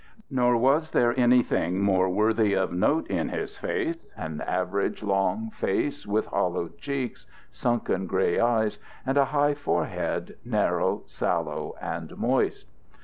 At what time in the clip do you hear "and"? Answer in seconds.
9.05-9.15, 11.79-12.17